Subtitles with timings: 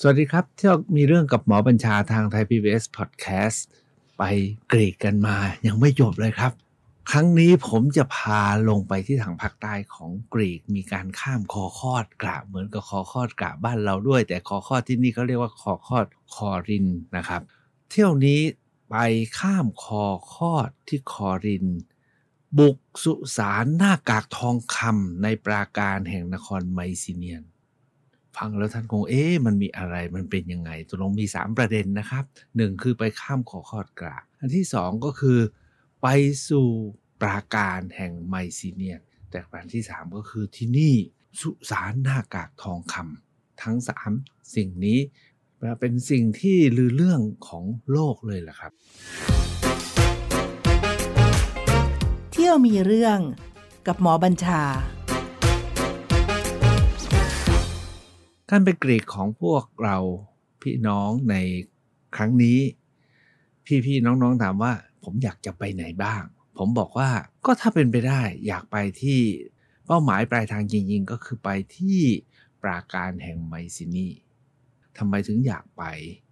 [0.00, 3.58] สวัสดีครับที่มีเรื่องกับหมอบัญชาทางไทย PBS Podcast
[4.18, 4.22] ไป
[4.72, 6.52] กรีกกันมายังไม่จบเลยครับ
[7.10, 16.86] ครั้งนี้ผมจะพาลงไปที่ทางภาคใต้ของกรีกมีการข้ามคอคอดกระเหมือนกับคอคอดกระบ้านเราด้วย แต่คอคอดที่นี่เขาเรียกว่าคอคอดคอริน
[17.16, 17.42] นะครับ
[17.90, 18.40] เที่ยวนี้
[18.90, 18.96] ไป
[19.38, 21.66] ข้ามคอคอดที่คอริน
[22.58, 27.44] บุกสุสานหน้ากากทองคำในปราการแห่งนครไมซิเนียน
[28.36, 32.24] ฟังแล้วท่านคงเอ๊ะมันมีอะไรมันเป็นยังไงตกลงมี 3 ประเด็นนะครับ
[32.56, 35.38] หนึ่งคือไปข้ามขอคอดกราอันที่สองก็คือ
[36.02, 36.08] ไป
[36.48, 36.68] สู่
[37.22, 39.00] ปราการแห่งไมซิเนียน
[39.30, 40.94] แต่ประการที่สามก็คือที่นี่
[41.40, 44.12] สุสานหน้ากากทองคำทั้งสาม
[44.54, 44.98] สิ่งนี้
[45.80, 48.72] เป็นสิ่งที่ลือเรื่องของโลกเลยแหละครับ
[52.32, 53.18] เที่ยวมีเรื่อง
[53.86, 54.62] กับหมอบัญชา
[58.54, 59.98] การไปกรีกของพวกเรา
[60.62, 61.36] พี่น้องใน
[62.16, 62.58] ครั้งนี้
[63.84, 64.72] พี่ๆน้องๆถามว่า
[65.02, 66.22] ผมอยากจะไปไหนบ้าง
[66.58, 67.10] ผมบอกว่า
[67.46, 69.20] ก็ถ้าเป็นไปได้อยากไปที่
[69.86, 72.00] เป้าหมายปลายทางจริงๆ ก็คือไปที่
[72.62, 74.08] ปราการแห่งไมซินี
[74.98, 75.82] ทำไมถึงอยากไป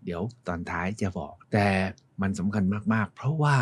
[0.05, 1.69] เดี๋ยวตอนท้ายจะบอก แต่
[2.21, 3.59] มันสำคัญมากๆ เพราะว่า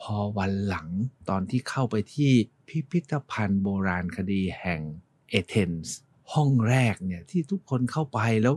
[0.00, 0.88] พอวันหลัง
[1.28, 2.32] ตอนที่เข้าไปที่
[2.68, 4.80] พิพิธภัณฑ์โบราณคดีแห่ง
[5.28, 5.96] เอเธนส์
[6.34, 8.54] ห้องแรกเนี่ยที่ทุกคนเข้าไปแล้ว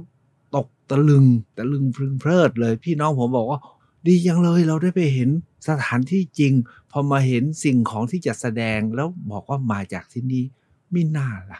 [0.55, 1.25] ตกตะลึง
[1.57, 3.59] ตะลึงพึงเพลิดเลย พี่น้องผมบอกว่า
[4.05, 5.29] ดียังเลยเราได้ไปเห็น
[5.67, 6.53] สถานที่จริง
[6.91, 10.43] พอมาเห็นสิ่งของที่จัดแสดงแล้วบอกว่ามาจากที่นี่
[10.91, 11.59] ไม่น่าล่ะ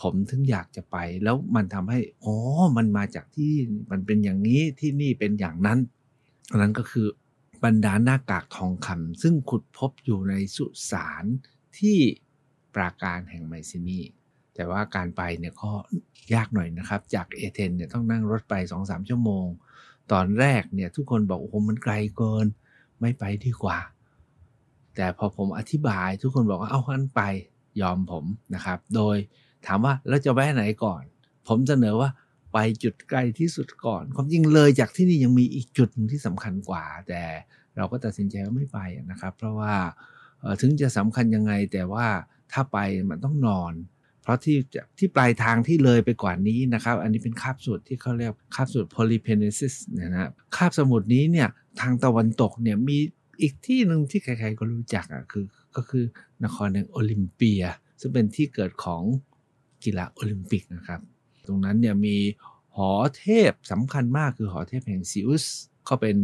[0.00, 2.34] ผมถึงอยากจะไป แล้วมันทำให้อ๋อ
[2.76, 3.52] มันมาจากที่
[3.90, 5.78] มันเป็นอย่างนี้ที่นี่เป็นอย่างนั้น
[6.50, 7.06] อันนั้นก็คือ
[7.64, 11.24] บรรดาหน้ากากทองคำซึ่งขุดพบอยู่ในสุสาน
[11.78, 11.98] ที่
[12.74, 14.00] ปราการแห่งไมซินี
[14.60, 15.70] แต่ว่าการไปเนี่ยก็
[16.34, 19.46] ยากหน่อยนะครับ จากเอเธนเนี่ยต้องนั่งรถไป 2-3 ชั่วโมง
[20.12, 22.46] ตอนแรกเนี่ยทุกคนบอกโอ้โหมันไกลเกิน
[23.00, 23.78] ไม่ไปดีกว่า
[24.96, 27.20] แต่พอผมอธิบายทุกคนบอกว่าเอาขั้นไป
[27.80, 29.16] ยอมผมนะครับ โดย
[29.66, 31.02] ถามว่าแล้วจะแวะไหนก่อน
[31.48, 32.10] ผมเสนอว่า
[32.52, 37.22] ไปจุดไกลที่สุดก่อน ความจริงเลยจากที่นี่ยังมีอีกจุดนึงที่สำคัญกว่า แต่
[37.76, 38.78] เราก็ตัดสินใจว่าไม่ไป
[39.10, 39.74] นะครับ เพราะว่า
[40.60, 42.06] ถึงจะสำคัญยังไงแต่ว่า
[42.52, 42.78] ถ้าไป
[43.10, 43.72] มันต้องนอน
[44.30, 44.58] ราะที่
[44.98, 51.48] ที่ปลายทางที่เลยไปกว่านี้นะครับ อันนี้เป็นคาบสูตรที่เขาเรียกคาบสูตร Polypenesis นะนะคาบสมุทรนี้เนี่ย
[51.80, 52.98] ทางตะวันตกเนี่ยมี
[53.42, 55.44] อีกที่หนึ่งที่ใครๆก็รู้จักอะคือ
[55.76, 56.04] ก็คือ
[56.44, 57.62] นครแห่งโอลิมเปีย
[58.00, 59.02] ซึ่งเป็นที่เกิดของ
[59.84, 61.00] กีฬาโอลิมปิกนะครับ
[61.46, 62.16] ตรงนั้นเนี่ยมี
[62.76, 65.44] หอเทพสำคัญมากคือหอเทพแห่งซีอุส
[65.84, 66.16] เขาเป็น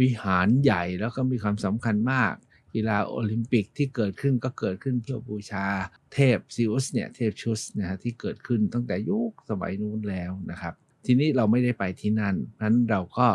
[0.00, 2.32] วิหารใหญ่แล้วก็มีความสำคัญมาก
[2.74, 5.66] กีฬาโอลิมปิกที่เกิดขึ้นก็เกิดขึ้นเพื่อบูชา
[6.12, 10.74] เทพซีอุสเนี่ยเทพซุสนะฮะที่เกิดขึ้นตั้งแต่ยุคสมัยนู้นแล้วนะครับ
[11.06, 13.28] ทีนี้เราไม่ได้ไปที่นั่นนั้นเราก็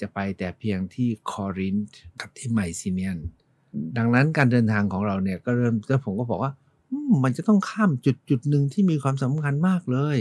[0.00, 1.86] จะไปแต่เพียงที่คอรินธ์
[2.20, 3.18] กับที่ไมซิเนียน
[3.98, 6.52] ดังนั้นการเดินทางของเราเนี่ยก็เริ่มแล้วผมก็บอกว่า
[7.22, 10.18] มันจะต้องข้ามจุดจุดหนึ่งที่มีความสำคัญมากเลย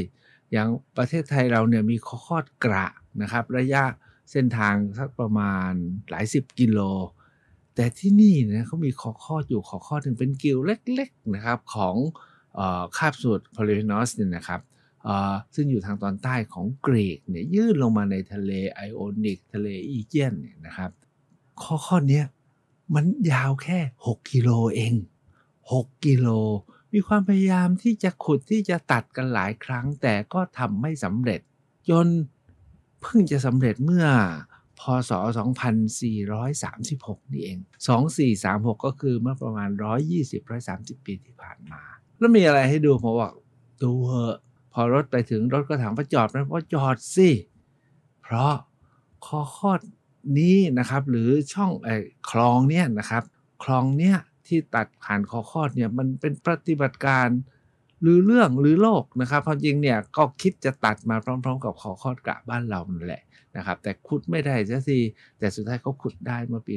[0.52, 2.88] อย่างประเทศไทยเราเนี่ยมีคอดกระ
[3.22, 3.84] นะครับ ระยะ
[4.32, 5.72] เส้นทางสักประมาณ
[6.10, 6.80] หลายสิบกิโล
[7.76, 11.96] แต่ที่นี่นะเขามีขอข้ออยู่ขอข้อหนึ่งเป็นกิวเล็กๆนะครับของ
[12.60, 12.62] อ
[12.98, 14.62] คาบสูตรพอลินอสเนี่ยนะครับ
[15.56, 20.92] ซึ่งอยู่ทางตอนใต้ของกรีกเนี่ยยื่นลงมาในทะเลไอโอนิกทะเลอีเจียนเนี่ยนะครับ
[21.62, 22.24] ข้อข้อนี้
[22.96, 24.94] มันยาวแค่ 6 กิโลเอง
[25.52, 26.28] 6 กิโล
[26.94, 31.42] มีความพยายามที่จะขุดที่จะตัดกันหลายครั้ง แต่ก็ทำไม่สำเร็จ
[31.90, 32.08] จน
[33.02, 34.06] เพิ่งจะสำเร็จเมื่อ
[34.82, 35.12] พศ
[35.82, 37.58] 2436 นี่เอง
[38.18, 39.70] 2436 ก็คือเมื่อประมาณ
[40.38, 41.82] 120-130 ปีที่ผ่านมา
[42.20, 43.34] แล้วมีอะไรให้ดูผมบอก
[43.82, 44.38] ดูเหอะ
[44.74, 47.30] พอรถไปถึงรถก็ถามว่าจอดไหมเพราจอดสิ
[48.22, 48.54] เพราะ
[49.26, 49.72] ข้อข้อ
[50.40, 51.96] นี้นะครับ หรือช่องไอ้
[52.32, 53.24] คลองเนี้ยนะครับ
[53.64, 57.28] คลองเนี้ยที่ตัดผ่านคอคอดเนี่ยมันเป็นปฏิบัติการ
[58.02, 63.24] หรือเรื่องหรือโลกนะครับความจริงเนี่ยก็คิดจะตัดมาพร้อม ๆ กับคอคอดกะบ้านเรานั่นแหละ
[63.58, 65.00] นะครับ แต่ขุดไม่ได้สักที
[65.40, 66.76] แต่สุดท้ายเขาขุดได้เมื่อปี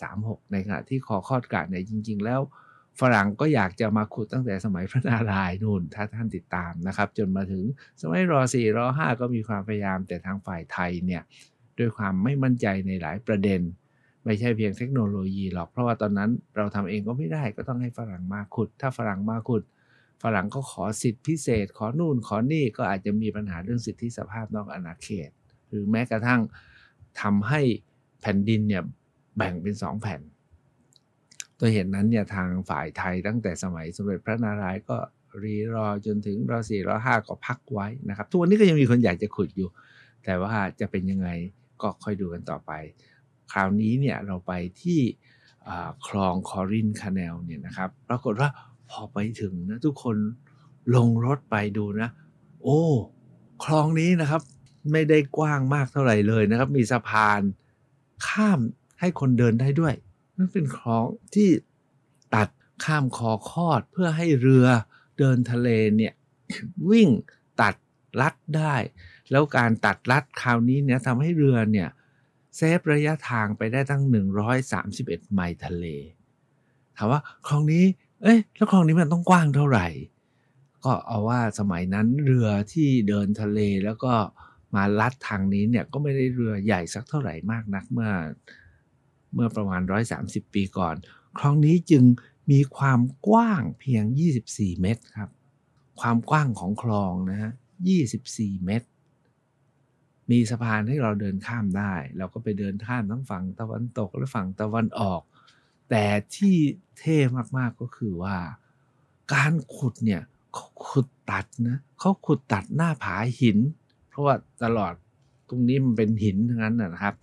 [0.00, 2.40] 2436 ในขณะที่คอคอดกะเนี่ยจริง ๆ แล้ว
[3.00, 7.64] ฝรั่งก็อยากจะมาขุดตั้งแต่สมัยพระนารายณ์นู่นถ้าท่านติดตามนะครับ จนมาถึง
[8.00, 11.22] สมัยรอสี่รอห้าก็มีความพยายามแต่ทางฝ่ายไทยเนี่ย
[11.78, 13.60] ด้วยความไม่มั่นใจในหลายประเด็น
[14.24, 19.62] ไม่ใช่เพียงเทคโนโลยีหรอก เพราะว่าตอนนั้นเราทำเองก็ไม่ได้ก็ต้องให้ฝรั่งมาขุด ถ้าฝรั่งมาขุด
[20.26, 25.30] ฝรั่งก็ขอสิทธิพิเศษ ขอนู่นขอนี่ก็อาจจะมีปัญหาเรื่องสิทธิสภาพนอกอาณาเขต
[25.68, 26.40] หรือแม้กระทั่ง
[27.20, 27.60] ทำให้
[28.20, 28.82] แผ่นดินเนี่ย
[29.36, 30.20] แบ่งเป็นสองแผ่น
[31.58, 34.96] ด้วยเหตุนั้นเนี่ยทางฝ่ายไทยตั้งแต่สมัยสมเด็จพระนารายณ์ก็
[35.42, 39.68] รีรอจนถึงรอสี่รอห้าก็พักไว้นะครับทุกวันนี้ก็ยังมีคนอยากจะขุดอยู่
[40.24, 41.28] แต่ว่าจะเป็นยังไง
[41.82, 42.72] ก็ค่อยดูกันต่อไป
[43.52, 45.00] คราวนี้เนี่ยเราไปที่
[46.06, 48.48] คลองคอริน canal เนี่ยนะครับ ปรากฏว่า
[48.90, 50.16] พอไปถึงนะทุกคน
[50.94, 52.08] ลงรถไปดูนะ
[52.62, 52.82] โอ้
[53.64, 54.42] คลองนี้นะครับ
[54.92, 57.40] ไม่ได้กว้างมากเท่าไหร่เลยนะครับ มีสะพาน
[58.28, 58.60] ข้าม
[59.00, 59.94] ให้คนเดินได้ด้วย
[60.36, 61.04] นั่นเป็นคลอง
[61.34, 61.48] ที่
[62.34, 62.48] ตัด
[62.84, 64.66] ข้ามคอคอดเพื่อให้เรือ
[65.18, 66.12] เดินทะเลเนี่ย
[66.90, 67.08] วิ่ง
[67.60, 67.74] ตัด
[68.20, 68.74] ลัดได้
[69.30, 71.88] แล้วการตัดลัดคราวนี้เนี่ยทำให้เรือเนี่ย
[72.56, 74.02] เซฟระยะทางไปได้ตั้ง
[74.68, 75.86] 131 ไมล์ทะเล
[76.96, 77.84] ถามว่าคลองนี้
[78.24, 79.86] เอ้ยแล้วคลองนี้มันต้องกว้างเท่าไหร่
[80.84, 84.12] ก็เอาว่าสมัยนั้นเรือที่เดินทะเลแล้วก็
[84.74, 88.10] มาลัดทางนี้เนี่ยก็ไม่ได้เรือใหญ่สักเท่าไหร่มากนักเมื่อ
[89.34, 89.82] เมื่อประมาณ
[90.18, 90.94] 130 ปีก่อน
[91.38, 92.04] คลองนี้จึง
[92.50, 94.04] มีความกว้างเพียง
[94.44, 95.30] 24 เมตรครับ
[96.00, 97.52] ความกว้างของคลองนะฮะ
[98.08, 98.88] 24 เมตร
[100.30, 105.22] มีสะพานให้เราเดินข้ามได้ เราก็ไปเดินข้ามทั้งฝั่งตะวันตกและฝั่งตะวันออก
[105.96, 106.56] แต่ที่
[106.98, 107.18] เท่
[107.56, 108.36] มากๆก็คือว่า
[109.32, 110.22] การขุดเนี่ย
[110.54, 113.58] เขาขุดตัดนะเขาขุดตัดหน้าผาหิน
[114.08, 114.94] เพราะว่าตลอด
[115.48, 117.14] ตรงนี้มันเป็นหินทั้งนั้นนะครับ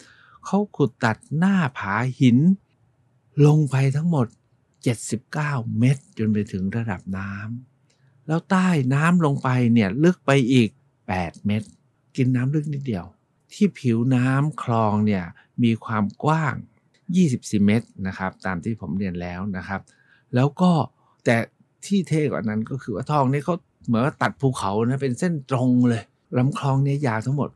[0.45, 2.37] เขาขุดตัดหน้าผาหิน
[3.45, 4.27] ลงไปทั้งหมด
[5.01, 5.31] 79
[5.79, 10.69] เมตร จนไปถึงระดับน้ำแล้วใต้น้ำลงไปเนี่ยลึกไปอีก
[11.07, 11.67] 8 เมตร
[12.15, 13.05] กินน้ำลึกนิดเดียว
[13.51, 15.23] ที่ผิวน้ำคลองเนี่ย
[15.63, 16.55] มีความกว้าง
[17.19, 19.81] 24เมตรนะครับตามที่ผมเรียนแล้วนะครับ
[20.35, 20.71] แล้วก็
[21.25, 21.37] แต่
[21.85, 23.55] ที่เท่กว่านั้นก็คือว่าทองนี่เขา
[23.87, 26.03] เหมือนว่าตัดภูเขานะเป็นเส้นตรงเลย
[26.37, 27.49] ลำคลองนี้ยาวทั้งหมด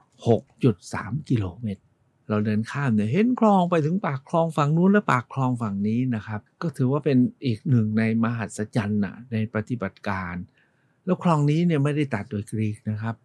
[0.62, 1.82] 6.3 กิโลเมตร
[2.30, 10.36] เราเดินข้ามเนี่ยเห็นคลองไปถึงปากคลองฝั่งนู้นและปากคลองฝั่งนี้นะครับ ก็ถือว่าเป็นอีกหนึ่งในมหัศจรรย์นะในปฏิบัติการ
[11.06, 13.16] แล้วคลองนี้เนี่ยไม่ได้ตัดโดยกรีกนะครับ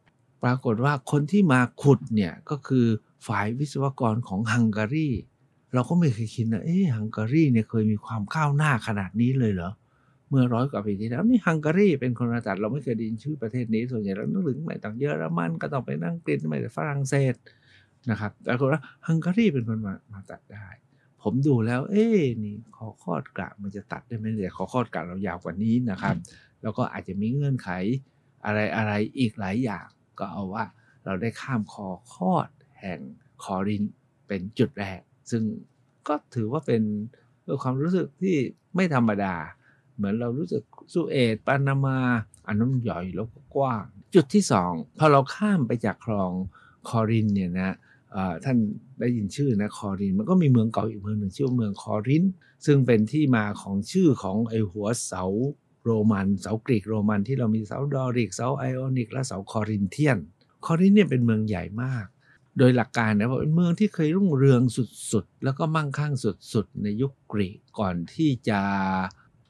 [0.43, 2.87] ปรากฏว่าคนที่มาขุดเนี่ยก็คือ
[3.27, 5.11] ฝ่ายวิศวกรของฮังการี
[5.75, 9.71] เราก็ไม่เคยคิดนะเอ๊ะฮังการีเนี่ยเคยมีความก้าวหน้าขนาดนี้เลยเหรอ
[10.29, 17.35] เมื่อร้อยกว่าปีที่แล้วนี่ฮังการีเป็นคนมาตัดเราไม่เคยได้ยินชื่อประเทศนี้ส่วนใหญ่เรานึกถึงไม่ต่างเยอรมันก็ต้องไปนั่งกฤษไม่แต่ฝรั่งเศส
[18.11, 20.69] นะครับแต่คนว่าฮังการีเป็นคนมามาตัดได้
[21.23, 22.07] ผมดูแล้ว เอ๊
[22.45, 26.17] นี่ขอคอดกะมันจะตัดได้ไหมแต่ขอคอดกะเรายาวกว่านี้นะครับ
[26.63, 27.71] แล้วก็อาจจะมีเงื่อนไข
[28.45, 29.87] อะไรอะไรอีกหลายอย่าง
[30.19, 30.65] ก็เอาว่า
[31.05, 32.49] เราได้ข้ามคอคอด
[32.81, 33.01] แห่ง
[33.43, 33.85] คอริน
[34.27, 35.43] เป็นจุดแรก ซึ่ง
[36.09, 36.83] ก็ถือว่าเป็น
[37.63, 38.37] ความรู้สึกที่
[38.75, 39.35] ไม่ธรรมดา
[39.97, 40.63] เหมือนเรารู้สึก
[40.95, 41.99] สุเอตปานามา
[42.47, 43.85] อันนั้นใหญ่แล้วก็กว้าง
[44.15, 46.33] จุดที่สองพอเราข้ามไปจากคลอง
[46.89, 47.77] คอรินเนี่ยนะ
[48.45, 48.57] ท่าน
[49.01, 52.25] ได้ยินชื่อนะคอรินมันก็มีเมืองเก่าอีกเมืองหนึ่งชื่อเมืองคอริน
[52.67, 55.25] ซึ่งเป็นที่มาของชื่อของไอหัวเสา
[55.85, 60.19] โรมันเสากรีกโรมันที่เรามีเสาดอริกเสาไอออนิกและเสาคอรินเทียน
[60.67, 62.07] คอรินเนี่ยเป็นเมืองใหญ่มาก
[62.59, 64.63] โดยหลักการนะว่าเป็นเมืองที่เคยรุ่งเรือง
[65.13, 68.61] สุดๆ แล้วก็มั่งคั่งสุดๆ ในยุคกรีกก่อนที่จะ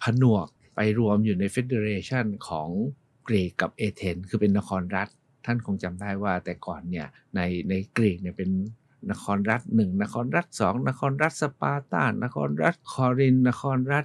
[0.02, 2.68] ผนวกไปรวมอยู่ใน federation ของ
[3.28, 5.08] กรีกกับเอเธนคือเป็นนครรัฐ
[5.46, 8.50] ท่านคงจำได้ว่าแต่ก่อนเนี่ยในในกรีกเนี่ยเป็น
[9.10, 14.04] นครรัฐหนึ่งนครรัฐสองนครรัฐสปาร์ตานนครรัฐคอริน นครรัฐ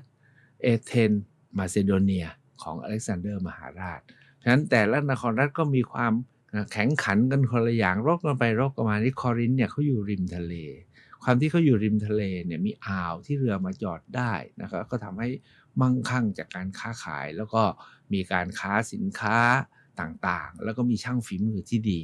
[0.62, 1.12] เอเธน
[1.58, 2.28] มาซิโดเนีย
[2.62, 4.00] ของอเล็กซานเดอร์มหาราช
[4.42, 6.14] ฉะนั้นแต่ละนครรัฐก็มีความ
[6.72, 10.54] แข่งขันกันคนละอย่างรบกันไปรบกันมาที่คอรินเนี่ยเขาอยู่ริมทะเล
[11.24, 15.30] ความที่เขาอยู่ริมทะเลเนี่ยมีอ่าวที่เรือมาจอดได้นะครับก็ทำให้
[15.82, 17.64] มั่งคั่งจากการค้าขาย แล้วก็
[18.14, 19.38] มีการค้าสินค้า
[20.00, 22.02] ต่างๆ แล้วก็มีช่างฝีมือที่ดี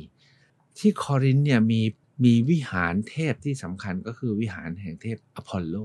[0.79, 1.81] ที่คอรินเนี่ยมี
[2.25, 5.75] มีวิหารเทพที่สำคัญก็คือวิหารแห่งเทพอพอลโล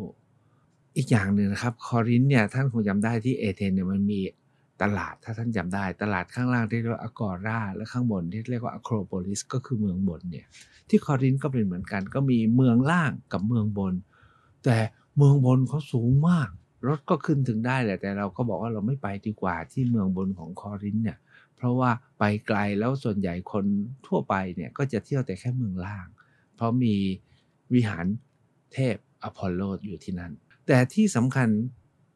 [0.96, 4.20] อีกอย่างหนึ่งนะครับ คอรินเนี่ยท่านคงจำได้ที่เอเธนเนี่ยมันมี
[4.83, 10.47] ตลาดถ้าท่านจำได้ ตลาดข้างล่างที่เรียกว่าอากอราและข้างบนที่เรียกว่าอะโครโพลิสก็คือเมืองบนเนี่ย
[10.88, 13.95] ที่คอรินก็เป็นเหมือนกัน ก็มีเมืองล่างกับเมืองบน
[14.64, 14.76] แต่
[15.16, 16.49] เมืองบนเขาสูงมาก
[16.87, 21.18] รถก็ขึ้นถึงได้แหละแต่เราก็บอกว่าเราไม่ไปดีกว่าที่เมืองบนของคอรินเนี่ย
[21.56, 23.64] เพราะว่าไปไกลแล้วส่วนใหญ่คน
[24.06, 26.06] ทั่วไปเนี่ยก็จะเที่ยวแต่แค่เมืองล่าง
[26.56, 26.95] เพราะมี
[27.75, 28.06] วิหาร
[28.73, 30.33] เทพอพอลโลอยู่ที่นั่น
[30.66, 31.49] แต่ที่สำคัญ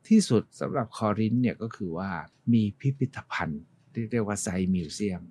[0.09, 2.11] ที่สุดสำหรับคอรินเนี่ยก็คือว่า
[2.53, 5.23] มีพิพิธภัณฑ์ที่เรียกว่าไซมิวเซียม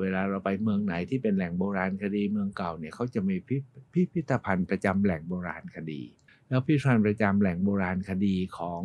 [0.00, 6.02] เวลาเราไปเมืองไหนที่เป็นแหล่งโบราณคดีเมืองเก่าเนี่ยเขาจะมีพิพิธภัณฑ์ประจำแหล่งโบราณคดี
[6.48, 8.82] แล้วพิพิธภัณฑ์ประจำแหล่งโบราณคดีของ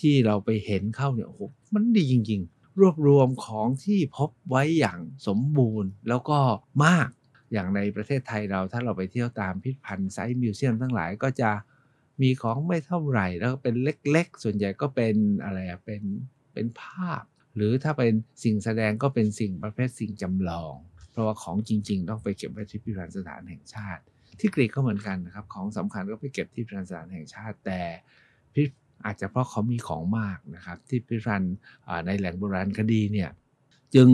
[0.08, 1.42] ี่เราไปเห็นเข้าเนี่ยโอ้โห
[1.74, 6.38] มันดีจริง ๆ รวบรวมของที่พบไว้อย่างสมบูรณ์แล้วก็
[6.84, 7.08] มาก
[7.52, 11.50] อย่างในประเทศไทยเราถ้าเราไปเที่ยวตามพิพิธภัณฑ์ไซต์มิวเซียมทั้งหลายก็จะ
[12.22, 16.02] มีของไม่เท่าไหร่แล้วก็เป็นเล็กๆ ส่วนใหญ่ก็เป็นอะไรอะเป็น
[16.52, 17.22] เป็นภาพ
[17.56, 18.12] หรือถ้าเป็น
[18.44, 20.74] สิ่งแสดงก็เป็นสิ่งประเภทสิ่งจำลอง
[21.10, 24.02] เพราะว่าของจริง ๆ ต้องไปเก็บไว้ที่พิพิธภัณฑ์สถานแห่งชาติ
[24.40, 27.80] ที่กรีกก็เหมือนกันนะครับ ของสำคัญก็ไปเก็บที่พิพิธภัณฑ์สถานแห่งชาติ แต่
[28.54, 28.62] พิ
[29.04, 31.54] อาจจะเพราะเขามีของมากนะครับ ที่พิพิธภัณฑ์
[32.06, 33.30] ในแหล่งโบราณคดีเนี่ย
[33.94, 34.08] จึง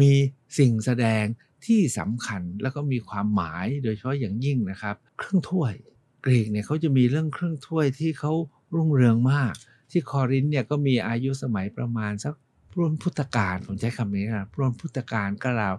[0.00, 0.12] มี
[0.58, 1.24] สิ่งแสดง
[1.66, 5.74] ที่สำคัญแล้วก็มีความหมายโดยเฉพาะอย่างยิ่งนะครับ เครื่องถ้วย
[6.24, 8.32] กรีกเนี่ยเขาจะมีเรื่องเครื่องถ้วยที่เขา
[8.74, 9.54] รุ่งเรืองมาก
[9.90, 12.34] ที่คอรินเนี่ยก็มีอายุสมัยประมาณสัก
[12.78, 15.74] รุ่นพุทธกาลผมใช้คำนี้นะรุ่นพุทธกาลก็ราว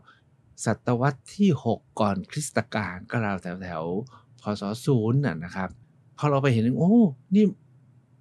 [0.65, 3.83] ศตวรรษที่ 6 ก่อนคริสตกาลก็ราวแถวแถว
[4.41, 5.69] พศศูนย์น่ะนะครับ
[6.17, 6.93] พอเราไปเห็นโอ้
[7.35, 7.45] นี่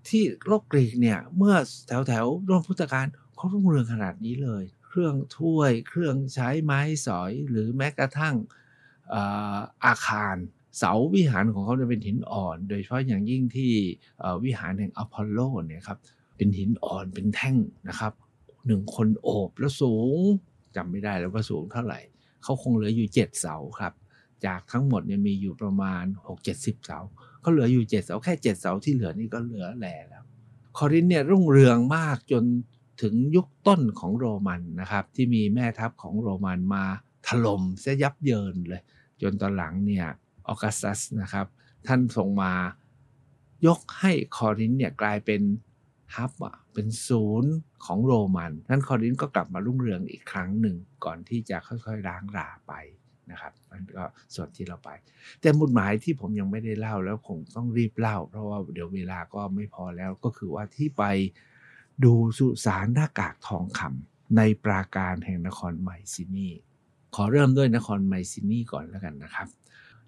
[0.08, 1.54] ที่โลกกรีกเนี่ยเมื่อ
[1.88, 8.34] แถวแถวรุ่นพุทธกาลเขารุ่งเรืองขนาดนี้เลย เครื่องถ้วย เครื่องใช้ไม้สอยหรือแม้กระทั่ง
[9.86, 10.36] อาคาร
[10.78, 13.72] เสาวิหารของเขาเป็นหินอ่อน โดยเฉพาะอย่างยิ่งที่
[14.44, 15.98] วิหารแห่งอพอลโลเนี่ยครับ
[16.36, 17.56] เป็นหินอ่อนเป็นแท่ง
[17.88, 18.12] นะครับ
[18.66, 20.20] หนึ่งคนโอบแล้วสูง
[20.76, 22.00] จำไม่ได้แล้วว่าสูงเท่าไหร่
[22.42, 23.92] เขาคงเหลืออยู่ 7 เสาครับ
[24.46, 26.04] จากทั้งหมดเนี่ยมีอยู่ประมาณ
[26.44, 26.98] 6-70 เสา
[27.40, 30.24] เขาเหลืออยู่ 7 เสาแค่ 7 เสาที่เหลือนี่ก็เหลือแหล่แล้ว
[30.76, 32.44] คอรินเนี่ยรุ่งเรืองมากจน
[33.02, 36.84] ถึงยุคต้นของโรมันนะครับ ที่มีแม่ทัพของโรมันมา
[37.26, 38.82] ถล่มเสียยับเยินเลย
[39.22, 40.06] จนตอนหลังเนี่ย
[40.48, 41.46] ออกัสซัสนะครับ
[41.86, 42.52] ท่านส่งมา
[43.66, 45.42] ยกให้คอรินเนี่ยกลายเป็น
[46.16, 47.52] ฮับอะเป็นศูนย์
[47.84, 52.74] ของโรมันนั้นคอรินก็กลับมารุ่งเรืองอีกครั้งหนึ่งก่อนที่จะค่อยๆร้างราไป
[53.30, 54.04] นะครับนั่นก็
[54.34, 54.90] ส่วนที่เราไป
[55.40, 61.04] แต่มุดหมายที่ผมยังไม่ได้เล่าแล้วคงต้องรีบเล่า เพราะว่าเดี๋ยวเวลาก็ไม่พอแล้วก็คือว่าที่ไป
[62.04, 66.48] ดูสุสานหน้ากากทองคำในปราการแห่งนครไมซินี
[67.14, 69.48] ขอเริ่มด้วยนครไมซินีก่อนแล้วกันนะครับ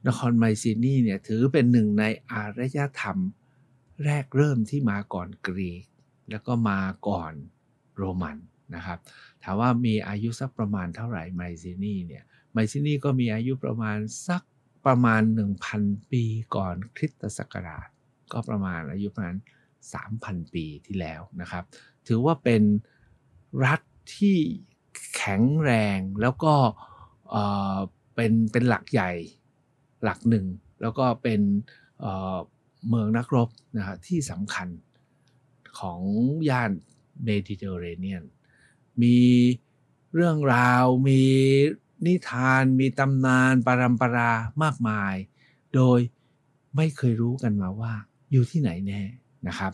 [0.06, 3.18] นครไมซินีเนี่ยถือเป็นหนึ่งในอารยธรรม
[4.04, 5.84] แรกเริ่มที่มาก่อนกรีก
[6.30, 7.32] แล้วก็มาก่อน
[7.96, 8.38] โรมัน
[8.74, 8.98] นะครับ
[9.42, 14.42] ถามว่ามีอายุสักประมาณเท่าไหร่ไมซินีเนี่ยไมซินีก็มีอายุประมาณสัก
[14.86, 15.22] ประมาณ
[15.66, 16.24] 1,000 ปี
[16.56, 17.88] ก่อนคริสตศักราช
[18.32, 19.36] ก็ประมาณอายุประมาณ
[19.94, 21.64] 3,000 ปีที่แล้วนะครับ
[22.08, 22.62] ถือว่าเป็น
[23.64, 23.80] รัฐ
[24.16, 24.36] ที่
[25.16, 26.54] แข็งแรงแล้วก็
[28.14, 29.10] เป็นเป็นหลักใหญ่
[30.04, 30.46] หลักหนึ่ง
[30.80, 31.40] แล้วก็เป็น
[32.88, 34.68] เมืองนักรบนะฮะที่สำคัญ
[35.78, 36.00] ของ
[36.48, 36.70] ย่าน
[37.24, 38.24] เมดิเตอร์เรเนียน
[39.02, 39.18] มี
[40.14, 41.22] เรื่องราว มี
[42.06, 44.32] นิทาน มีตำนานปรำปรา
[44.62, 45.14] มากมาย
[45.74, 46.00] โดย
[46.76, 47.92] ไม่เคยรู้กันมาว่า
[48.32, 49.02] อยู่ที่ไหนแน่
[49.48, 49.72] นะครับ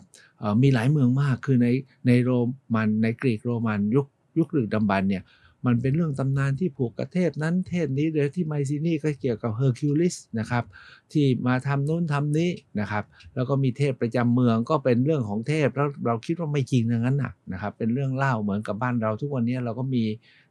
[0.61, 1.67] มีหลายเมืองมากคือใน
[2.07, 2.31] ในโร
[2.75, 4.05] มันในกรีกโรมันยุค
[4.37, 5.23] ยุคหรือดำบันเนี่ย
[5.65, 10.63] มันเป็นเรื่องตำนานที่ผูกกับเทพนั้นเทพนี้โดยที่ไมซินีก็เกี่ยวกับเฮอร์คิวลิสนะครับ
[11.11, 13.03] ที่มาทำนู้นทำนี้นะครับ
[13.35, 20.03] แล้วก็มีเทพประจำเมืองก็เป็นเรื่องของเทพแล้วเราคิดว่าไม่จริงอย่างนั้นนะนะครับ เป็นเรื่องเล่าเหมือนกับบ้านเราทุกวันนี้เราก็มี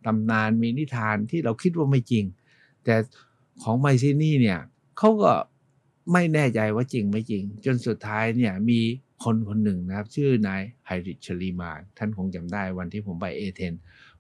[0.07, 2.25] ตำนานมีนิทานที่เราคิดว่าไม่จริง
[2.85, 2.95] แต่
[3.63, 4.59] ของไมซินีเนี่ย
[4.99, 5.33] เขาก็
[6.13, 8.81] ไม่แน่ใจว่าจริงไม่จริง จนสุดท้ายเนี่ยมี
[9.25, 13.75] คนคนหนึ่งนะครับ ชื่อนายไฮริชลีมานท่านคงจำได้วันที่ผมไปเอเธน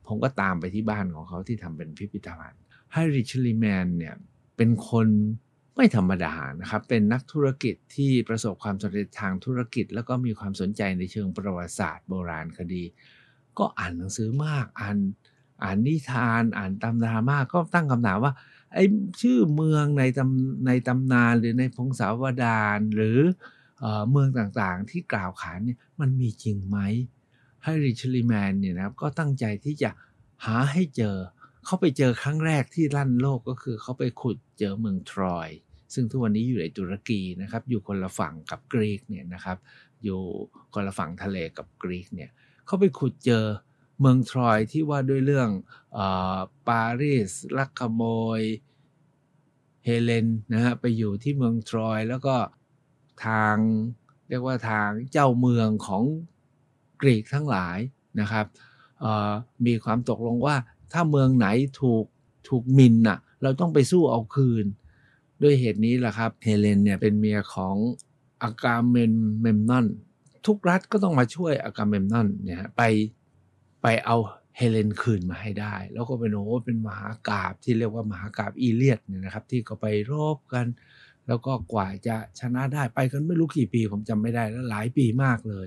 [0.08, 2.62] ผมก็ตามไปที่บ้านของเขาที่ทำเป็นพิพิธภัณฑ์
[2.92, 4.14] ไฮริชลีแมนเนี่ย
[4.56, 5.08] เป็นคน
[5.76, 12.82] ไม่ธรรมดานะครับ เป็นนักธุรกิจที่ประสบความสำเร็จทางธุรกิจ แล้วก็มีความสนใจในเชิงประวัติศาสตร์โบราณคดี
[13.58, 14.98] ก็อ่านหนังสือมาก อ่าน
[15.62, 18.32] อ่านนิทาน อ่านตำนานมาก ก็ตั้งคำถามว่า
[18.74, 18.84] ไอ้
[19.20, 23.18] ชื่อเมืองในตำในตำนานหรือในพงศาวดารหรือ
[24.10, 26.78] เมืองต่างๆ ที่กล่าวขานเนี่ยมันมีจริงไหม
[27.64, 29.90] ให้ริชลีแมนเนี่ยนะครับก็ตั้งใจที่จะ
[30.44, 31.16] หาให้เจอ
[31.64, 35.48] เขาไปเจอครั้งแรกที่ลั่นโลกก็คือเขาไปขุดเจอเมืองทรอย
[35.94, 39.58] ซึ่งทุกวันนี้อยู่ในตุรกีนะครับ อยู่คนละฝั่งกับกรีกเนี่ยนะครับ
[40.04, 40.20] อยู่
[40.74, 42.30] คนละฝั่งทะเลกับกรีกเนี่ย
[42.66, 43.44] เขาไปขุดเจอ
[44.00, 45.50] เมืองทรอยที่ว่าด้วยเรื่อง
[45.98, 46.00] อ
[46.68, 48.02] ปารีสลักขโม
[48.38, 48.40] ย
[49.84, 52.36] เฮเลนนะฮะไปอยู่ที่เมืองทรอยแล้วก็
[53.26, 53.56] ทาง
[54.28, 56.02] เรียกว่าทางเจ้าเมืองของ
[57.02, 57.78] กรีกทั้งหลาย
[58.20, 58.46] นะครับ
[59.66, 60.56] มีความตกลงว่า
[60.92, 61.46] ถ้าเมืองไหน
[61.80, 62.04] ถูก
[62.48, 64.64] ถูกหมิ่นน่ะเราต้องไปสู้เอาคืน
[65.42, 67.76] ด้วยเหตุนี้แหละครับเฮเลนเนี่ยเป็นเมียของ
[68.42, 69.86] อากาเมน อากาเมมนอน
[70.46, 72.82] ทุกรัฐก็ต้องมาช่วยอากาเมมนอนเนี่ยไป
[73.82, 74.16] ไปเอา
[74.56, 80.66] เฮเลนคืนมาให้ได้ แล้วก็เป็นโอ้เป็นมหากาพย์ที่เรียกว่ามหากาพย์อีเลียดเนี่ยนะครับ ที่ก็ไปรบกัน
[81.26, 85.66] แล้วก็กว่าจะชนะได้ไปกันไม่รู้กี่ปีผมจำไม่ได้แล้วหลายปีมากเลย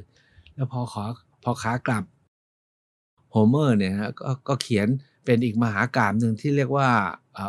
[0.62, 1.04] แล้วพอขอ
[1.44, 2.04] พอขากลับ
[3.32, 4.88] โฮเมอร์เนี่ยฮะกก็เขียน
[5.26, 6.90] เป็นอีกมหากาบหนึ่งที่เรียกว่า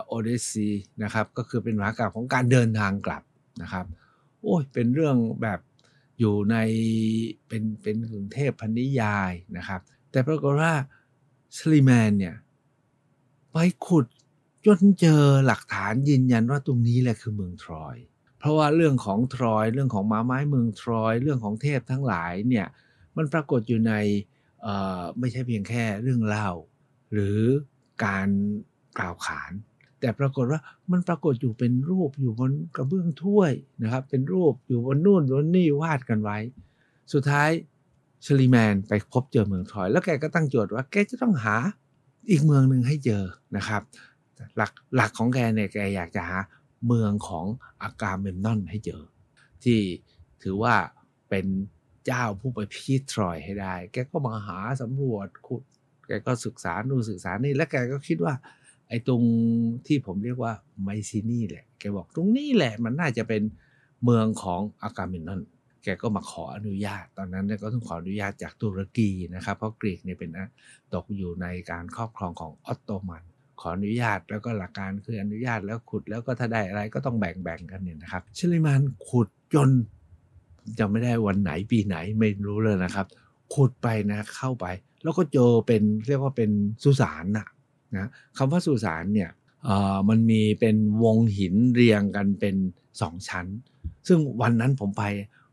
[0.07, 0.69] โอเดซี
[1.03, 3.23] นะครับก็คือเป็นมหากาบของการเดินทางกลับ
[3.63, 3.87] นะครับ
[4.41, 5.61] โอ้ยเป็นเรื่องแบบ
[6.19, 6.57] อยู่ใน
[7.49, 10.73] เป็นเป็นกรุงเทพพันนิยายนะครับ แต่ปรากฏว่า
[11.57, 12.35] สลีแมนเนี่ย
[13.53, 14.07] ไปขุด
[14.67, 17.97] จนเจอหลักฐานยืนยันว่าตรงนี้แหละคือเมืองทรอย
[18.39, 22.67] เพราะว่าเรื่องของทรอย เรื่องของม้าไม้เมืองทรอย เรื่องของเทพทั้งหลายเนี่ย
[23.17, 23.95] มันปรากฏอยู่ใน
[25.19, 26.49] ไม่ใช่เพียงแค่เรื่องเล่า
[27.13, 27.41] หรือ
[28.05, 28.29] การ
[28.99, 29.53] กล่าวขาน
[30.01, 30.61] แต่ปรากฏว่า
[30.93, 33.53] มันปรากฏอยู่เป็นรูปอยู่บนกระเบื้องถ้วย
[33.83, 36.39] นะครับ เป็นรูปอยู่บนนู่นบนนี่วาดกันไว้
[37.13, 37.51] สุดท้าย
[38.25, 41.57] ชลีแมนไปพบเจอเมืองทรอย แล้วแกก็ตั้งโจทย์ว่าแกจะต้องหา
[42.31, 43.23] อีกเมืองหนึ่งให้เจอ
[43.57, 43.83] นะครับ
[44.57, 46.39] หลักหลักของแกเนี่ยแกอยากจะหา
[46.87, 47.47] เมืองของ
[47.83, 49.03] อากาเมมนอนให้เจอ
[49.65, 49.79] ที่
[50.43, 50.75] ถือว่า
[51.29, 51.47] เป็น
[52.07, 55.63] เจ้าผู้ไปพีทรอยให้ได้ แกก็มาหาสำรวจขุด
[56.07, 58.35] แกก็ศึกษาดูศึกษานี่ และแกก็คิดว่า
[58.89, 59.23] ไอ้ตรง
[59.87, 63.43] ที่ผมเรียกว่าไมซินี่แหละ แกบอกตรงนี้แหละมันน่าจะเป็น
[64.05, 65.41] เมืองของอากาเมนนอน
[65.85, 70.31] แกก็มาขออนุญาต ตอนนั้นก็ต้องขออนุญาตจากตุรกีนะครับ เพราะกรีกเนี่ยเป็น
[70.95, 73.23] ตกอยู่ในการครอบครองของออตโตมัน
[73.61, 79.71] ขออนุญาตแล้วก็หลักการคืออนุญาตแล้วขุดแล้วก็ถ้าได้อะไรก็ต้องแบ่งแบ่งกันเนี่ยนะครับชลิมานขุดจน
[80.79, 83.07] จะไม่ได้วันไหนปีไหนไม่รู้เลยนะครับ
[83.55, 84.67] ขุดไปนะเข้าไป
[85.03, 86.51] แล้วก็เจอเป็นเรียกว่าเป็น
[86.83, 87.47] สุสานนะ
[87.97, 89.31] นะคำว่าสุสานเนี่ย
[90.09, 92.57] มันมีเป็นวงหินเรียงกันเป็น
[93.01, 93.47] สองชั้น
[94.07, 95.05] ซึ่งวันนั้นผมไป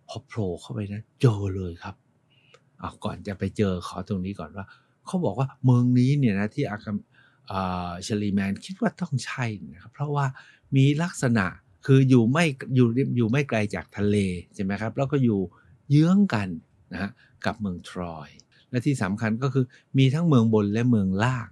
[0.07, 1.95] พอโผล่เข้าไปนะเจอเลยครับ
[2.79, 4.65] เอาก่อนจะไปเจอขอตรงนี้ก่อนว่า
[5.05, 10.25] เขาบอกว่าเมืองนี้เนี่ยนะที่อากาชลีแมนคิดว่าต้องใช่นะครับเพราะว่า
[10.75, 11.45] มีลักษณะ
[11.85, 12.45] คืออยู่ไม่
[12.75, 14.15] อยู่อยู่ไม่ไกลจากทะเล
[14.55, 15.39] ใช่ไหมครับ แล้วก็อยู่
[15.89, 16.47] เยื้องกัน
[16.91, 17.11] นะฮะ
[17.45, 18.29] กับเมืองทรอย
[18.69, 19.65] และที่สำคัญก็คือ
[19.97, 21.49] มีทั้งเมืองบนและเมืองล่าง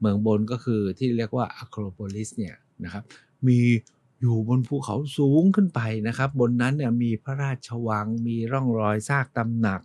[0.00, 3.04] เมืองบนก็คือที่เรียกว่าอะโครโพลิสเนี่ยนะครับ
[3.48, 3.60] มี
[4.20, 9.80] อยู่บนภูเขาสูงขึ้นไปนะครับ บนนั้นเนี่ยมีพระราชวัง มีร่องรอยซากตำหนัก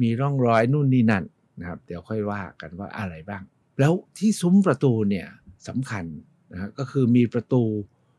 [0.00, 1.24] มีร่องรอยนู่นนี่นั่น
[1.60, 3.42] นะครับ เดี๋ยวค่อยว่ากันว่าอะไรบ้าง
[3.80, 5.26] แล้วที่ซุ้มประตูเนี่ย
[5.68, 6.04] สำคัญ
[6.52, 7.62] นะก็คือมีประตู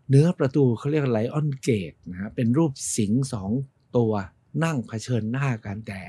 [0.09, 3.51] เนื้อประตูเขาเรียกไลออนเกตนะฮะเป็นรูปสิงสอง
[3.97, 4.13] ตัว
[4.63, 5.99] นั่งเผชิญหน้ากันแต่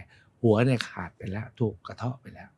[0.42, 2.50] หัวเนี่ยขาดไปแล้วถูกกระเทาะไปแล้ว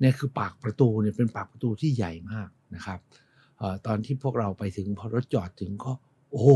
[0.00, 2.98] เนี่ยคือปากประตูเนี่ยเป็นปากประตูที่ใหญ่มากนะครับ
[3.60, 5.92] ออตอนที่พวกเราไปถึงพอรถจอดถึงก็
[6.32, 6.54] โอ้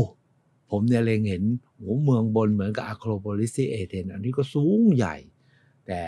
[0.71, 1.43] ผมเนี่ยเลงเห็น
[1.75, 5.15] โอ้เมืองบนเหมือนกับอะโครโพลิสเอเธนอันนี้ก็สูงใหญ่
[5.87, 5.99] แต่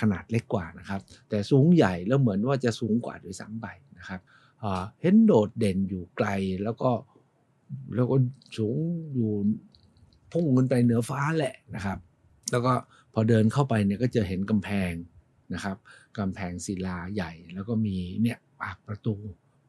[0.00, 3.66] ขนาดเล็กกว่านะครับ แต่สูงใหญ่แล้วเหมือนว่าจะสูงกว่าด้วยซ้ำไป
[3.98, 4.20] นะครับ
[5.00, 6.28] เห็นโดดเด่นอยู่ไกล
[6.62, 6.90] แล้วก็
[7.94, 8.16] แล้วก็
[8.58, 8.78] สูง
[9.14, 9.30] อยู่
[10.32, 11.98] พุ่งขึ้นไปเหนือฟ้าแหละนะครับ
[12.50, 12.72] แล้วก็
[13.12, 14.92] พอเดินเข้าไปเนี่ยก็จะเห็นกำแพง
[15.54, 15.76] นะครับ
[16.18, 19.14] กำแพงศิลาใหญ่ แล้วก็มีเนี่ยปากประตู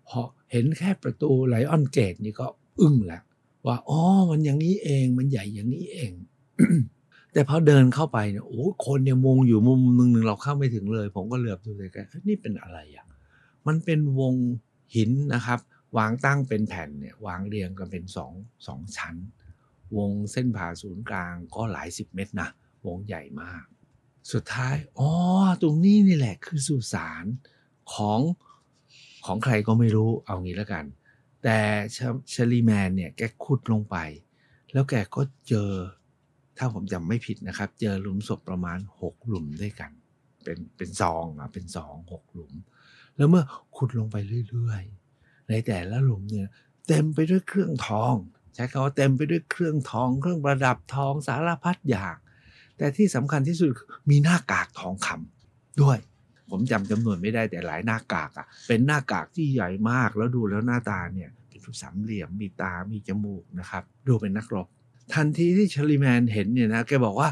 [0.08, 0.20] พอ
[0.52, 2.48] เห็นแค่ประตูไลออนเกตนี่ก็
[2.80, 3.24] อึ้งแล้ว
[3.66, 6.12] ว่าอ๋อมันอย่างนี้เองมันใหญ่อย่างนี้เอง
[7.34, 13.06] แต่พอเดินเข้าไปเนี่ยโอ้คนเนี่ยมุงอยู่มุมหนึ่งเราเข้าไม่ถึงเลย ผมก็เหลือบดูเลยกันนี่เป็นอะไรอะ
[13.68, 14.34] มันเป็นวง
[14.96, 15.60] หินนะครับ
[15.98, 18.34] วางตั้งเป็นแผ่นเนี่ยวางเรียงกันเป็นสอง
[18.68, 19.16] สองชั้น
[19.98, 22.50] วงเส้นผ่าศูนย์กลางก็หลายสิบเมตรนะ
[22.88, 23.64] วงใหญ่มาก
[24.32, 25.12] สุดท้ายอ๋อ
[25.62, 27.26] ตรงนี้นี่แหละคือสุสาน
[27.94, 28.20] ของ
[29.26, 30.86] ของใครก็ไม่รู้เอางี้แล้วกัน
[31.44, 31.58] แต่
[32.30, 33.98] เชลีแมนเนี่ยแกขุดลงไป
[34.74, 35.72] แล้วแกก็เจอ
[36.58, 39.92] ถ้าผมจำไม่ผิดนะครับ เจอหลุมศพประมาณ 6 หลุมด้วยกัน
[40.44, 42.54] เป็นเป็นซองอะเป็นซองหกหลุม
[43.18, 43.44] แล้วเมื่อ
[43.76, 44.16] ขุดลงไป
[44.50, 44.84] เรื่อย
[45.50, 46.48] ในแต่ละหลุมเนี่ย
[46.88, 48.14] เต็มไปด้วยเครื่องทอง
[48.56, 52.16] ใช้คำว่าเต็มไปด้วยเครื่องทอง เครื่องประดับทองสารพัดอย่าง
[52.78, 53.72] แต่ที่สำคัญที่สุด
[54.10, 55.98] มีหน้ากากทองคำด้วย
[56.50, 64.68] ผมจำจำนวนไม่ได้แต่หลายหน้ากากอะ่ะเป็นหน้ากากที่ใหญ่มากแล้วดูแล้วหน้าตาเนี่ยเป็นรูปสามเหลี่ยมมีตามีจมูกนะครับ ดูเป็นนักรบ
[65.14, 67.30] ทันทีที่ชลีแมนเห็นเนี่ยนะแกบอกว่า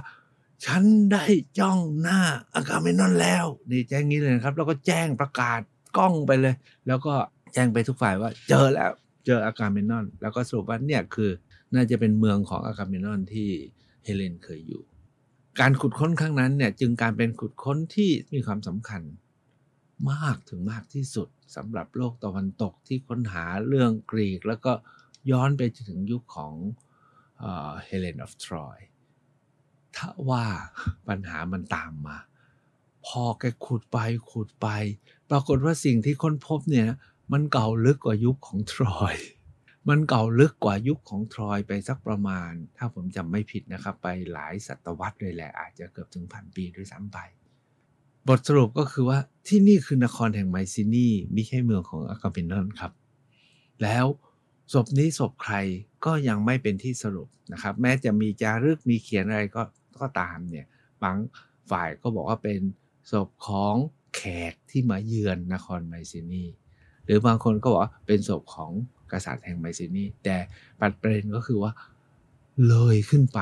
[0.66, 1.26] ฉันได้
[1.60, 2.20] จ้องหน้า
[2.54, 5.60] อากาเมนอนแล้ว นี่แจ้งนี้เลยนะครับ แล้วก็แจ้งประกาศ
[5.98, 6.56] กล้องไปเลย
[6.88, 7.14] แล้วก็
[7.54, 8.92] แจ้งไปทุกฝ่ายว่าเจอแล้ว
[9.26, 11.32] เจออากาเมนอน แล้วก็สรุปว่าเนี่ยคือ
[11.74, 13.50] น่าจะเป็นเมืองของอากาเมนอนที่
[14.04, 14.84] เฮเลนเคยอยู่
[15.60, 19.02] การขุดค้นครั้งนั้นเนี่ยจึงการเป็นขุดค้นที่มีความสำคัญ
[20.12, 24.72] มากถึงมากที่สุดสำหรับโลกตะวันตกที่ค้นหาเรื่องกรีก แล้วก็
[25.32, 26.54] ย้อนไปถึงยุคของ
[27.86, 28.78] เฮเลนออฟทรอย
[29.96, 30.46] ถ้าว่า
[31.08, 32.18] ปัญหามันตามมา
[33.08, 33.98] พอแกขุดไป
[34.32, 34.68] ขุดไป
[35.30, 36.88] ปรากฏว่าสิ่งที่ค้นพบเนี่ย
[37.32, 39.16] มันเก่าลึกกว่ายุคของทรอย
[39.90, 47.18] มันเก่าลึกกว่ายุคของทรอยไปสักประมาณ ถ้าผมจำไม่ผิดนะครับ ไปหลายศตวรรษเลยแหละ อาจจะเกือบถึงพันปีด้วยซ้ำไป
[48.28, 52.92] บทสรุปก็คือว่าที่นี่คือนครแห่งไมซินีไม่ใช่เมืองของอากาเปนอนครับ
[53.84, 54.06] แล้ว
[54.74, 55.56] ศพนี้ศพใคร
[56.06, 59.62] ก็ยังไม่เป็นที่สรุปนะครับ แม้จะมีจารึกมีเขียนอะไรก็
[60.00, 60.68] ก็ตามเนี่ย
[61.04, 61.18] บาง
[61.72, 62.62] ฝ่ายก็บอกว่าเป็น
[63.12, 63.76] ศพของ
[64.16, 66.46] แขกที่มาเยือนนครไมซินี
[67.06, 68.72] หรือบางคนก็บอกว่าเป็นศพของ
[69.12, 70.38] กษัตริย์แห่งไมซินีแต่
[70.80, 71.72] ปัดประเด็นก็คือว่า
[72.68, 73.40] เลยขึ้นไป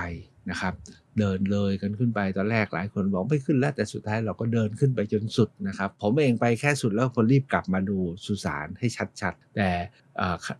[0.50, 0.74] นะครับ
[1.20, 8.88] เดินเลยกันขึ้นไปตอนแรกหลายคนบอกไม่ขึ้นแล้วแต่สุดท้ายเราก็เดินขึ้นไปจนสุดนะครับ ผมเองไปแค่สุดแล้วคนรีบกลับมาดูสุสานให้
[9.22, 9.70] ชัดๆ แต่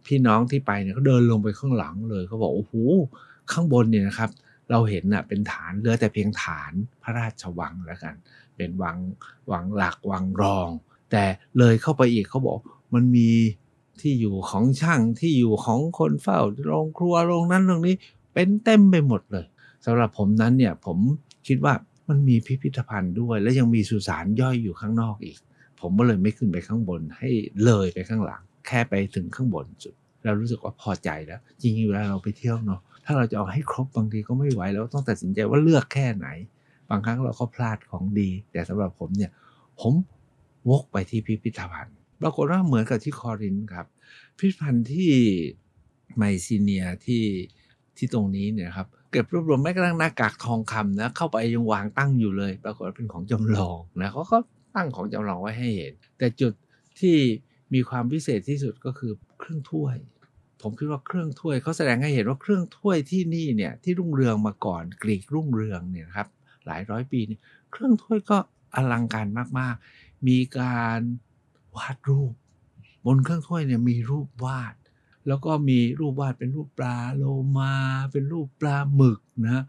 [0.08, 2.74] พี่น้องที่ไปเนี่ยเขาเดินลงไปข้างหลังเลยเขาบอกโอ้โห
[3.52, 4.30] ข้างบนเนี่ยนะครับ
[4.72, 6.72] เราเห็นน่ะเป็นฐานเหลือแต่เพียงฐาน
[7.04, 8.16] พระราชวังแล้วกัน
[8.56, 8.98] เป็นวัง
[9.52, 10.70] วังหลักวังรอง
[11.12, 11.24] แต่
[11.60, 12.56] เลยเข้าไปอีกเขาบอก
[12.94, 13.30] มันมี
[14.02, 17.96] ที่อยู่ของช่างที่อยู่ของคนเฝ้าโรงครัวโรงนั้นโรงนี้
[18.34, 19.46] เป็นเต็มไปหมดเลย
[19.86, 20.98] สำหรับผมนั้นเนี่ยผม
[21.48, 21.74] คิดว่า
[22.10, 25.38] มันมีพิพิธภัณฑ์ด้วย และยังมีสุสานย่อยอยู่ข้างนอกอีก
[25.80, 27.30] ผมก็เลยไม่ขึ้นไปข้างบนให้
[27.66, 36.28] เลยไปข้างหลัง แค่ไปถึงข้างบนสุด เรารู้สึกว่าพอใจแล้ว จริงๆเวลาเราไปเที่ยวเนาะถ้าเราจะเอาให้ครบบางทีก็ไม่ไหวแล้วต้องตัดสินใจว่าเลือกแค่ไหน
[36.90, 39.32] บางครั้งเราก็พลาดของดี แต่สำหรับผมเนี่ย
[39.80, 39.94] ผม
[40.70, 43.88] วกไปที่พิพิธภัณฑ์ ปรากฏว่าเหมือนกับที่คอรินครับ
[44.38, 45.12] พิพิธภัณฑ์ที่
[46.18, 47.24] ไมซีเนียที่
[47.98, 54.38] ที่ตรงนี้เนี่ยครับเก็บรวบรวมแม้กระทั่งหน้ากากทองคำนะ เข้าไปยังวางตั้งอยู่เลย ปรากฏว่าเป็นของจำลองนะเขาก็
[54.76, 56.54] ตั้งของจำลองไว้ให้เห็น แต่จุด
[57.00, 57.18] ที่
[57.74, 59.96] มีความพิเศษที่สุดก็คือเครื่องถ้วย
[60.62, 66.28] ผมคิดว่าเครื่องถ้วยเขาแสดงให้เห็นว่าเครื่องถ้วยที่นี่เนี่ยที่รุ่งเรืองมาก่อนกรีกรุ่งเรืองเนี่ยครับ
[66.66, 67.38] หลายร้อยปีนี่
[67.72, 68.38] เครื่องถ้วยก็
[68.76, 69.28] อลังการ
[69.60, 71.00] มากๆ มีการ
[71.78, 72.34] วาดรูป
[73.06, 74.74] บนเครื่องถ้วยเนี่ยมีรูปวาด
[75.28, 77.24] แล้วก็มีรูปวาดเป็นรูปปลาโล
[77.60, 77.74] มา
[78.12, 79.64] เป็นรูปปลาหมึกนะ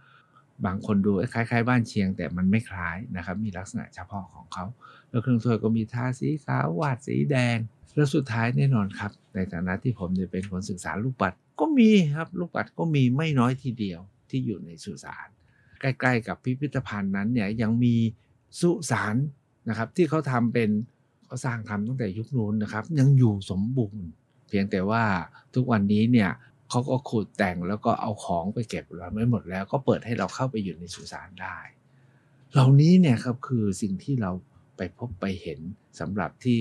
[0.65, 4.65] บางคนดูคล้าย ๆ บ้านเชียงแต่มันไม่คล้ายนะครับ มีลักษณะเฉพาะของเขา
[5.09, 7.57] แล้วเครื่องถ้วยก็มีทาสีขาววาดสีแดง
[7.95, 15.29] แล้วสุดท้ายแน่นอนครับ ในฐานะที่ผมจะเป็นคนศึกษาลูกปัดก็มีครับ ลูกปัดก็มีไม่น้อยทีเดียวที่อยู่ในสุสาน
[15.81, 17.95] ใกล้ ๆ กับพิพิธภัณฑ์นั้นเนี่ยยังมี
[18.61, 19.17] สุสาน
[19.69, 20.71] นะครับที่เขาทำเป็น
[21.31, 24.07] เขาสร้างทำตั้งแต่ยุคนู้นนะครับ ยังอยู่สมบูรณ์
[24.49, 25.05] เพียงแต่ว่า
[25.55, 26.31] ทุกวันนี้เนี่ย
[26.71, 31.59] เขาก็ขุดแต่งแล้วก็เอาของไปเก็บเราไม่หมดแล้ว ก็เปิดให้เราเข้าไปอยู่ในสุสานได้
[32.53, 34.31] เหล่านี้เนี่ยครับคือสิ่งที่เรา
[34.77, 35.61] ไปพบไปเห็น
[36.01, 36.61] สำหรับที่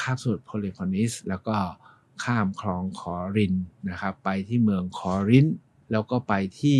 [0.00, 1.56] ข้ามสุดโพลิพอนิส แล้วก็
[2.24, 3.54] ข้ามคลองคอริน
[3.90, 5.46] นะครับ ไปที่เมืองคอริน
[5.90, 6.78] แล้วก็ไปที่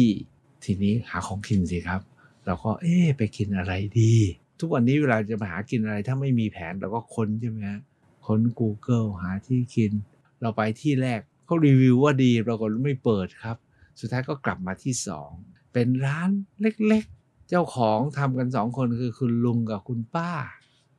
[0.64, 2.00] ทีนี้หาของกินสิครับ
[2.46, 4.14] เราก็เอ๊ไปกินอะไรดี
[4.62, 7.80] ทุกวันนี้เวลาจะมาหากินอะไร ถ้าไม่มีแผนเราก็ค้นใช่ไหมฮะ
[8.26, 9.92] ค้น Google หาที่กิน
[10.40, 13.56] เราไปที่แรกเขารีวิวว่าดีเราก็ไม่เปิดครับ
[14.00, 15.30] สุดท้ายก็กลับมาที่สอง
[15.72, 20.30] เป็นร้านเล็กๆ เจ้าของทำกันสองคนคือคุณลุงกับคุณป้า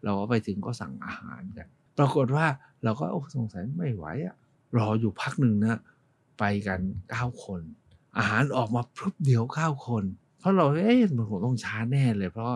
[0.04, 2.46] เราก็ไปถึงก็สั่งอาหารกัน ปรากฏว่า
[2.84, 4.36] เราก็โอ้สงสัยไม่ไหวอะ
[4.78, 5.80] รออยู่พักหนึ่งนะ
[6.40, 7.62] ไปกันเก้าคน
[8.18, 10.04] อาหารออกมาพรุบเดียวเก้าคน
[10.40, 12.50] เพราะเราเอ๊ะมันคงต้องช้าแน่เลย เพราะ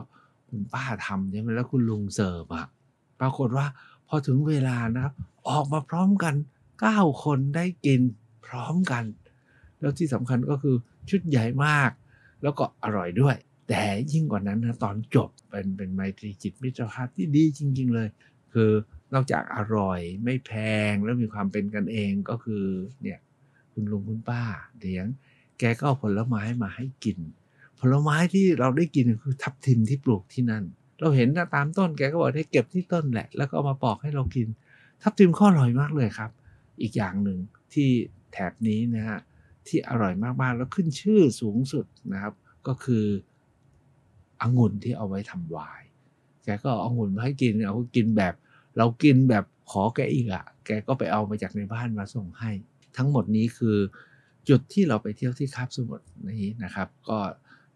[0.49, 2.67] คุณป้าทำใช่ไหมแล้วคุณลุงเสิร์ฟอะ
[3.19, 3.65] ปรากฏว่า
[4.07, 5.13] พอถึงเวลานะครับ
[5.49, 6.35] ออกมาพร้อมกัน
[6.79, 8.01] 9คนได้กิน
[8.45, 9.03] พร้อมกัน
[9.79, 10.75] แล้วที่สำคัญก็คือ
[11.09, 11.91] ชุดใหญ่มาก
[12.43, 13.35] แล้วก็อร่อยด้วย
[13.69, 13.81] แต่
[14.11, 18.07] ยิ่งกว่านั้นนะตอนจบเป็นเป็นไมตรีจิตมิตรภาพที่ดีจริง ๆ เลย
[18.53, 18.71] คือ
[19.13, 20.51] นอกจากอร่อยไม่แพ
[20.91, 22.63] งแล้วมีความเป็นกันเองก็คือ
[23.01, 23.19] เนี่ย
[23.73, 24.41] คุณลุงคุณป้า
[24.79, 25.05] เลี้ยง
[25.59, 27.17] แกก็เอาผลไม้มาให้กิน
[27.79, 30.63] ผลไม้ที่เราได้กินคือทับทิมที่ปลูกที่นั่น
[30.99, 34.47] เราเห็นตามต้นแกก็บอกให้เก็บที่ต้นแหละ แล้วก็มาปอกให้เรากิน
[35.01, 36.31] ทับทิมข้ออร่อยมากเลยครับ
[36.81, 37.39] อีกอย่างหนึ่ง
[37.73, 37.89] ที่
[38.31, 39.19] แถบนี้นะฮะ
[39.67, 42.33] ที่อร่อยมากๆแล้วขึ้นชื่อสูงสุดนะครับ
[42.67, 43.05] ก็คือ
[44.41, 45.81] องุ่นที่เอาไว้ทำวาย
[46.43, 48.33] แกก็เอาองุ่นมาให้กินเอากินแบบ
[48.77, 52.51] เรากินแบบขอแกอีกอะ่ะ แกก็ไปเอามาจากในบ้านมาส่งให้
[52.97, 53.77] ทั้งหมดนี้คือ
[54.49, 57.17] จุดที่เราไปเที่ยวที่คาบสมุทรนี้นะครับ ก็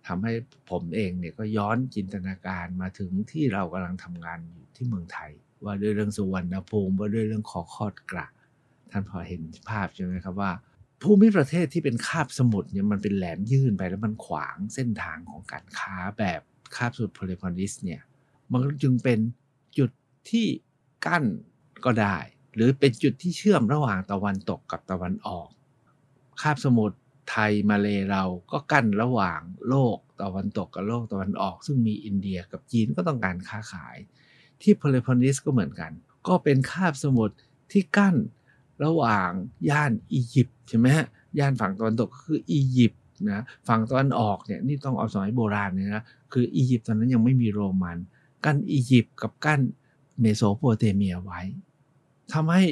[0.08, 0.34] ทำให้
[0.70, 5.32] ผมเองเนี่ยก็ย้อนจินตนาการมาถึงที่เรากำลังทำงานอยู่ที่เมืองไทย
[5.64, 8.28] ว่าด้วยเรื่องสุวรรณภูมิว่าด้วยเรื่องขอคอดกระ
[8.92, 10.52] ท่านพอเห็นภาพใช่ไหมครับว่า
[11.02, 16.42] ภูมิประเทศที่เป็นคาบสมุทรเนี่ยมันเป็นแหลมยื่นไปแล้วมันขวางเส้นทางของการค้าแบบ
[16.76, 18.02] คาบสมุทรโพลิพอลิสเนี่ย
[18.52, 19.20] มันจึงเป็น
[19.78, 19.92] จุด
[20.30, 20.46] ที่
[21.06, 21.24] กั้น
[21.86, 22.18] ก็ได้
[22.56, 25.50] หรือเป็นจุดที่เชื่อมระหว่างตะวันตกกับตะวันออก
[26.42, 26.98] คาบสมุทร
[27.29, 33.97] ไทยมาเลเราก็กั้นระหว่างโลกตะวันตกกับโลกตะวันออก ซึ่งมีอินเดียกับจีนก็ต้องการค้าขาย
[34.62, 35.91] ที่โพลิพอลิสก็เหมือนกัน
[36.27, 37.36] ก็เป็นคาบสมุทร
[37.71, 38.15] ที่กั้น
[38.84, 39.29] ระหว่าง
[39.69, 41.07] ย่านอียิปต์ใช่ไหมฮะ
[41.39, 46.03] ย่านฝั่งตะวันตกก็คืออียิปต์นะฝั่งตะวันออกเนี่ยนี่ต้องเอาสมัยโบราณเนี่ยนะ
[46.34, 47.97] คืออียิปต์ตอนนั้นยังไม่มีโรมัน
[48.45, 49.62] กั้นอียิปต์กับกั้น
[50.19, 51.41] เมโสโปเตเมียไว้
[52.34, 52.63] ทำให้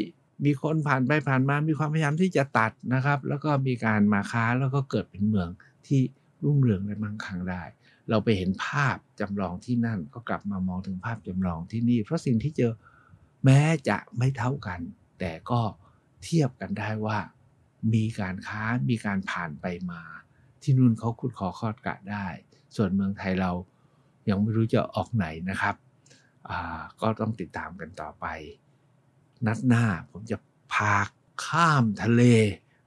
[0.45, 5.49] มีคนผ่านไปผ่านมา มีความพยายามที่จะตัดนะครับ แล้วก็มีการมาค้าแล้วก็เกิดเป็นเมือง
[5.87, 6.01] ที่
[6.43, 7.63] รุ่งเรืองและมั่งคั่งได้
[8.09, 12.71] เราไปเห็นภาพจำลองที่นั่นก็กลับมามองถึงภาพจำลองที่นี่ เพราะสิ่งที่เจอ
[13.45, 14.79] แม้จะไม่เท่ากัน
[15.19, 15.61] แต่ก็
[16.23, 17.17] เทียบกันได้ว่า
[17.93, 20.01] มีการค้ามีการผ่านไปมา
[20.61, 22.27] ที่นู่นเขาขุดขอคอดกะได้
[22.75, 23.51] ส่วนเมืองไทยเรา
[24.29, 25.75] ยังไม่รู้จะออกไหนนะครับ
[27.01, 28.25] ก็ต้องติดตามกันต่อไป
[29.45, 30.37] นัดหน้าผมจะ
[30.73, 30.93] พา
[31.45, 32.23] ข้ามทะเล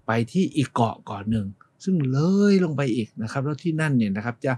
[0.07, 1.47] ไปที่อีกเกาะเกาะหนึ่ง
[1.85, 2.19] ซึ่งเล
[2.53, 4.53] ยลงไปอีกนะครับ แล้วที่นั่นเนี่ยนะครับจะ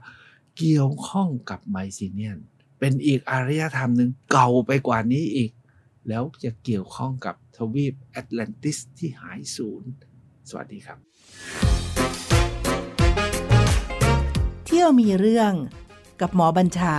[0.59, 2.39] เกี่ยวข้องกับไมซีเนียน
[2.79, 5.51] เป็นอีกอารยธรรมหนึ่งเก่าไปกว่านี้อีก
[6.09, 9.83] แล้วจะเกี่ยวข้องกับทวีปแอตแลนติสที่หายสูญ
[10.49, 10.99] สวัสดีครับ
[14.67, 15.53] เที่ยวมีเรื่อง
[16.21, 16.97] กับหมอบัญชา